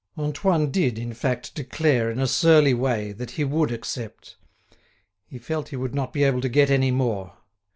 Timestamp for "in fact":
0.97-1.53